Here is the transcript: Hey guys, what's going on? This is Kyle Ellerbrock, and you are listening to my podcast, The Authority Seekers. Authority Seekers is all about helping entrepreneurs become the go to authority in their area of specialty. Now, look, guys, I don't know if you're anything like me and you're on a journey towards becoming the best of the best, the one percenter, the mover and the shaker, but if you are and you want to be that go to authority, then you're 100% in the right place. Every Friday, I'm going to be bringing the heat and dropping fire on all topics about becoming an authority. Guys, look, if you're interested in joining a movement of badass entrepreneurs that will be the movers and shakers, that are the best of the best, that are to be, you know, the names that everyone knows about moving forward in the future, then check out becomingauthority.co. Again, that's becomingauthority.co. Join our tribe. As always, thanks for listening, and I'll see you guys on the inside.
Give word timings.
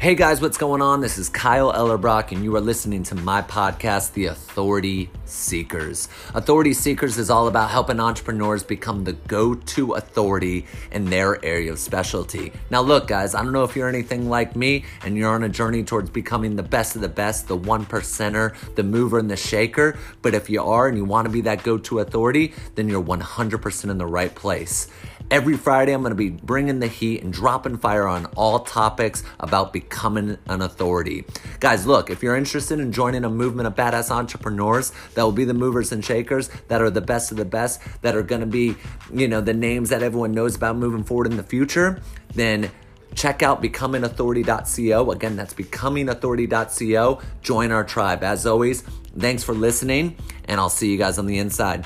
Hey 0.00 0.14
guys, 0.14 0.40
what's 0.40 0.56
going 0.56 0.80
on? 0.80 1.02
This 1.02 1.18
is 1.18 1.28
Kyle 1.28 1.74
Ellerbrock, 1.74 2.32
and 2.32 2.42
you 2.42 2.56
are 2.56 2.60
listening 2.62 3.02
to 3.02 3.14
my 3.16 3.42
podcast, 3.42 4.14
The 4.14 4.28
Authority 4.28 5.10
Seekers. 5.26 6.08
Authority 6.32 6.72
Seekers 6.72 7.18
is 7.18 7.28
all 7.28 7.48
about 7.48 7.68
helping 7.68 8.00
entrepreneurs 8.00 8.62
become 8.62 9.04
the 9.04 9.12
go 9.12 9.52
to 9.52 9.92
authority 9.92 10.64
in 10.90 11.10
their 11.10 11.44
area 11.44 11.70
of 11.70 11.78
specialty. 11.78 12.50
Now, 12.70 12.80
look, 12.80 13.08
guys, 13.08 13.34
I 13.34 13.42
don't 13.42 13.52
know 13.52 13.64
if 13.64 13.76
you're 13.76 13.90
anything 13.90 14.30
like 14.30 14.56
me 14.56 14.86
and 15.04 15.18
you're 15.18 15.34
on 15.34 15.42
a 15.42 15.50
journey 15.50 15.84
towards 15.84 16.08
becoming 16.08 16.56
the 16.56 16.62
best 16.62 16.96
of 16.96 17.02
the 17.02 17.08
best, 17.10 17.46
the 17.46 17.56
one 17.56 17.84
percenter, 17.84 18.54
the 18.76 18.82
mover 18.82 19.18
and 19.18 19.30
the 19.30 19.36
shaker, 19.36 19.98
but 20.22 20.32
if 20.32 20.48
you 20.48 20.62
are 20.62 20.88
and 20.88 20.96
you 20.96 21.04
want 21.04 21.26
to 21.26 21.30
be 21.30 21.42
that 21.42 21.62
go 21.62 21.76
to 21.76 21.98
authority, 21.98 22.54
then 22.74 22.88
you're 22.88 23.04
100% 23.04 23.90
in 23.90 23.98
the 23.98 24.06
right 24.06 24.34
place. 24.34 24.88
Every 25.30 25.56
Friday, 25.56 25.92
I'm 25.92 26.00
going 26.00 26.10
to 26.10 26.16
be 26.16 26.30
bringing 26.30 26.80
the 26.80 26.88
heat 26.88 27.22
and 27.22 27.32
dropping 27.32 27.76
fire 27.76 28.08
on 28.08 28.24
all 28.34 28.60
topics 28.60 29.22
about 29.38 29.72
becoming 29.72 29.89
an 30.46 30.62
authority. 30.62 31.24
Guys, 31.58 31.86
look, 31.86 32.10
if 32.10 32.22
you're 32.22 32.36
interested 32.36 32.80
in 32.80 32.92
joining 32.92 33.24
a 33.24 33.30
movement 33.30 33.66
of 33.66 33.74
badass 33.74 34.10
entrepreneurs 34.10 34.92
that 35.14 35.22
will 35.22 35.32
be 35.32 35.44
the 35.44 35.54
movers 35.54 35.92
and 35.92 36.04
shakers, 36.04 36.48
that 36.68 36.80
are 36.80 36.90
the 36.90 37.00
best 37.00 37.30
of 37.30 37.36
the 37.36 37.44
best, 37.44 37.80
that 38.02 38.14
are 38.14 38.22
to 38.40 38.46
be, 38.46 38.76
you 39.12 39.28
know, 39.28 39.40
the 39.40 39.54
names 39.54 39.90
that 39.90 40.02
everyone 40.02 40.32
knows 40.32 40.56
about 40.56 40.76
moving 40.76 41.04
forward 41.04 41.26
in 41.26 41.36
the 41.36 41.42
future, 41.42 42.00
then 42.34 42.70
check 43.14 43.42
out 43.42 43.62
becomingauthority.co. 43.62 45.10
Again, 45.10 45.36
that's 45.36 45.54
becomingauthority.co. 45.54 47.20
Join 47.42 47.72
our 47.72 47.84
tribe. 47.84 48.22
As 48.22 48.46
always, 48.46 48.82
thanks 49.18 49.42
for 49.42 49.54
listening, 49.54 50.16
and 50.46 50.60
I'll 50.60 50.70
see 50.70 50.90
you 50.90 50.98
guys 50.98 51.18
on 51.18 51.26
the 51.26 51.38
inside. 51.38 51.84